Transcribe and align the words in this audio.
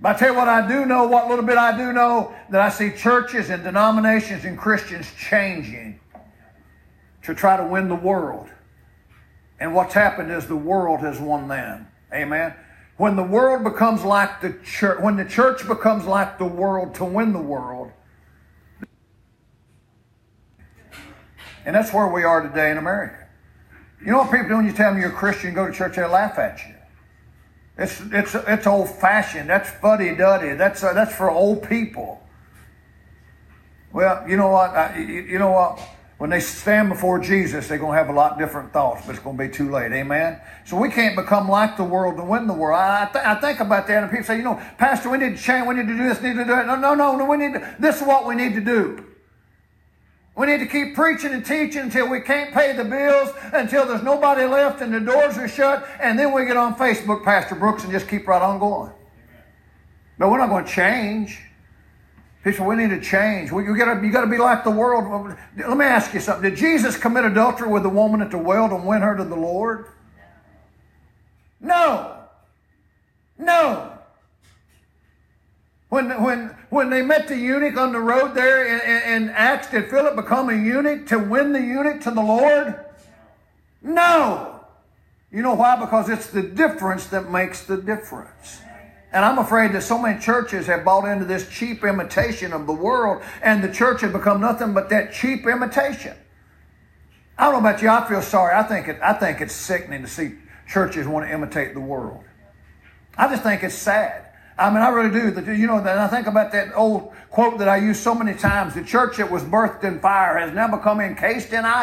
But 0.00 0.16
I 0.16 0.18
tell 0.18 0.32
you 0.32 0.38
what 0.38 0.48
I 0.48 0.66
do 0.66 0.86
know, 0.86 1.06
what 1.06 1.28
little 1.28 1.44
bit 1.44 1.56
I 1.56 1.76
do 1.76 1.92
know, 1.92 2.34
that 2.50 2.60
I 2.60 2.68
see 2.68 2.90
churches 2.90 3.50
and 3.50 3.62
denominations 3.62 4.44
and 4.44 4.58
Christians 4.58 5.06
changing 5.18 6.00
to 7.22 7.34
try 7.34 7.56
to 7.56 7.64
win 7.64 7.88
the 7.88 7.94
world. 7.94 8.48
And 9.60 9.74
what's 9.74 9.94
happened 9.94 10.30
is 10.30 10.46
the 10.46 10.56
world 10.56 11.00
has 11.00 11.18
won 11.20 11.48
them. 11.48 11.86
Amen. 12.12 12.54
When 12.96 13.16
the 13.16 13.22
world 13.22 13.64
becomes 13.64 14.04
like 14.04 14.40
the 14.40 14.56
church, 14.64 15.00
when 15.00 15.16
the 15.16 15.24
church 15.24 15.66
becomes 15.66 16.04
like 16.04 16.38
the 16.38 16.44
world 16.44 16.94
to 16.96 17.04
win 17.04 17.32
the 17.32 17.40
world, 17.40 17.90
and 21.64 21.74
that's 21.74 21.92
where 21.92 22.06
we 22.08 22.24
are 22.24 22.42
today 22.42 22.70
in 22.70 22.78
America. 22.78 23.26
You 24.04 24.12
know 24.12 24.18
what 24.18 24.30
people 24.30 24.48
do 24.48 24.56
when 24.56 24.66
you 24.66 24.72
tell 24.72 24.92
them 24.92 25.00
you're 25.00 25.10
a 25.10 25.14
Christian, 25.14 25.54
go 25.54 25.66
to 25.66 25.72
church, 25.72 25.96
they 25.96 26.04
laugh 26.04 26.38
at 26.38 26.58
you. 26.66 26.74
It's, 27.76 28.00
it's, 28.12 28.34
it's 28.34 28.66
old 28.66 28.88
fashioned. 28.88 29.50
That's 29.50 29.70
fuddy 29.70 30.14
duddy. 30.14 30.54
That's, 30.54 30.82
uh, 30.82 30.92
that's 30.92 31.14
for 31.14 31.30
old 31.30 31.68
people. 31.68 32.22
Well, 33.92 34.28
you 34.28 34.36
know 34.36 34.48
what? 34.48 34.70
I, 34.70 34.98
you, 34.98 35.38
know 35.38 35.50
what? 35.50 35.80
When 36.18 36.30
they 36.30 36.40
stand 36.40 36.88
before 36.88 37.18
Jesus, 37.18 37.68
they're 37.68 37.78
going 37.78 37.92
to 37.92 37.98
have 37.98 38.08
a 38.08 38.12
lot 38.12 38.38
different 38.38 38.72
thoughts, 38.72 39.02
but 39.04 39.14
it's 39.14 39.24
going 39.24 39.36
to 39.36 39.44
be 39.44 39.48
too 39.48 39.70
late. 39.70 39.92
Amen? 39.92 40.40
So 40.64 40.76
we 40.76 40.88
can't 40.88 41.16
become 41.16 41.48
like 41.48 41.76
the 41.76 41.84
world 41.84 42.16
to 42.16 42.24
win 42.24 42.46
the 42.46 42.54
world. 42.54 42.78
I, 42.78 43.08
th- 43.12 43.24
I 43.24 43.34
think 43.40 43.60
about 43.60 43.86
that, 43.88 44.02
and 44.02 44.10
people 44.10 44.24
say, 44.24 44.36
you 44.36 44.44
know, 44.44 44.60
Pastor, 44.78 45.10
we 45.10 45.18
need 45.18 45.36
to 45.36 45.42
change, 45.42 45.66
we 45.66 45.74
need 45.74 45.88
to 45.88 45.96
do 45.96 46.08
this, 46.08 46.20
need 46.22 46.34
to 46.34 46.44
do 46.44 46.50
that. 46.50 46.66
No, 46.66 46.76
no, 46.76 46.94
no, 46.94 47.16
no 47.16 47.24
we 47.24 47.36
need 47.36 47.54
to, 47.54 47.76
this 47.78 48.00
is 48.00 48.06
what 48.06 48.26
we 48.26 48.34
need 48.36 48.54
to 48.54 48.60
do. 48.60 49.13
We 50.36 50.46
need 50.46 50.58
to 50.58 50.66
keep 50.66 50.96
preaching 50.96 51.32
and 51.32 51.46
teaching 51.46 51.82
until 51.82 52.08
we 52.08 52.20
can't 52.20 52.52
pay 52.52 52.72
the 52.72 52.84
bills, 52.84 53.30
until 53.52 53.86
there's 53.86 54.02
nobody 54.02 54.44
left 54.44 54.80
and 54.80 54.92
the 54.92 54.98
doors 54.98 55.38
are 55.38 55.46
shut, 55.46 55.88
and 56.00 56.18
then 56.18 56.32
we 56.32 56.44
get 56.44 56.56
on 56.56 56.74
Facebook, 56.74 57.22
Pastor 57.24 57.54
Brooks, 57.54 57.84
and 57.84 57.92
just 57.92 58.08
keep 58.08 58.26
right 58.26 58.42
on 58.42 58.58
going. 58.58 58.92
But 60.18 60.30
we're 60.30 60.38
not 60.38 60.48
going 60.48 60.64
to 60.64 60.70
change. 60.70 61.40
People, 62.42 62.66
we 62.66 62.76
need 62.76 62.90
to 62.90 63.00
change. 63.00 63.52
We, 63.52 63.64
you 63.64 63.76
got 63.76 63.94
to 63.94 64.26
be 64.26 64.38
like 64.38 64.64
the 64.64 64.70
world. 64.70 65.36
Let 65.56 65.76
me 65.76 65.84
ask 65.84 66.12
you 66.12 66.20
something. 66.20 66.50
Did 66.50 66.58
Jesus 66.58 66.96
commit 66.96 67.24
adultery 67.24 67.68
with 67.68 67.84
the 67.84 67.88
woman 67.88 68.20
at 68.20 68.30
the 68.30 68.38
well 68.38 68.68
to 68.68 68.76
win 68.76 69.02
her 69.02 69.16
to 69.16 69.24
the 69.24 69.36
Lord? 69.36 69.86
No. 71.60 72.23
When, 75.94 76.24
when, 76.24 76.56
when 76.70 76.90
they 76.90 77.02
met 77.02 77.28
the 77.28 77.36
eunuch 77.36 77.76
on 77.76 77.92
the 77.92 78.00
road 78.00 78.34
there 78.34 78.66
in, 78.66 78.80
in, 78.80 79.22
in 79.22 79.30
Acts, 79.30 79.70
did 79.70 79.88
Philip 79.88 80.16
become 80.16 80.50
a 80.50 80.52
eunuch 80.52 81.06
to 81.06 81.20
win 81.20 81.52
the 81.52 81.60
eunuch 81.60 82.00
to 82.00 82.10
the 82.10 82.20
Lord? 82.20 82.84
No. 83.80 84.58
You 85.30 85.42
know 85.42 85.54
why? 85.54 85.78
Because 85.78 86.08
it's 86.08 86.26
the 86.26 86.42
difference 86.42 87.06
that 87.06 87.30
makes 87.30 87.62
the 87.62 87.76
difference. 87.76 88.58
And 89.12 89.24
I'm 89.24 89.38
afraid 89.38 89.72
that 89.74 89.84
so 89.84 89.96
many 89.96 90.20
churches 90.20 90.66
have 90.66 90.84
bought 90.84 91.04
into 91.04 91.26
this 91.26 91.48
cheap 91.48 91.84
imitation 91.84 92.52
of 92.52 92.66
the 92.66 92.72
world, 92.72 93.22
and 93.40 93.62
the 93.62 93.72
church 93.72 94.00
has 94.00 94.10
become 94.10 94.40
nothing 94.40 94.74
but 94.74 94.88
that 94.88 95.12
cheap 95.12 95.46
imitation. 95.46 96.16
I 97.38 97.44
don't 97.44 97.62
know 97.62 97.68
about 97.68 97.80
you, 97.80 97.88
I 97.88 98.04
feel 98.08 98.20
sorry. 98.20 98.52
I 98.56 98.64
think, 98.64 98.88
it, 98.88 98.98
I 99.00 99.12
think 99.12 99.40
it's 99.40 99.54
sickening 99.54 100.02
to 100.02 100.08
see 100.08 100.32
churches 100.66 101.06
want 101.06 101.24
to 101.28 101.32
imitate 101.32 101.72
the 101.72 101.78
world. 101.78 102.24
I 103.16 103.28
just 103.28 103.44
think 103.44 103.62
it's 103.62 103.76
sad. 103.76 104.24
I 104.56 104.70
mean, 104.70 104.82
I 104.82 104.88
really 104.88 105.10
do. 105.10 105.52
You 105.52 105.66
know, 105.66 105.78
and 105.78 105.88
I 105.88 106.06
think 106.06 106.26
about 106.26 106.52
that 106.52 106.76
old 106.76 107.12
quote 107.30 107.58
that 107.58 107.68
I 107.68 107.76
use 107.76 107.98
so 107.98 108.14
many 108.14 108.34
times: 108.34 108.74
"The 108.74 108.84
church 108.84 109.16
that 109.16 109.30
was 109.30 109.42
birthed 109.42 109.82
in 109.84 109.98
fire 109.98 110.38
has 110.38 110.52
now 110.52 110.68
become 110.68 111.00
encased 111.00 111.52
in 111.52 111.64
ice." 111.64 111.82